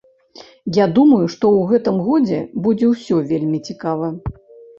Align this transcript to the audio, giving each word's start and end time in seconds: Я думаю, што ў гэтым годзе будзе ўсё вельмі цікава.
Я 0.77 0.85
думаю, 0.95 1.25
што 1.33 1.45
ў 1.57 1.67
гэтым 1.73 1.99
годзе 2.07 2.39
будзе 2.65 2.89
ўсё 2.95 3.21
вельмі 3.29 3.61
цікава. 3.71 4.11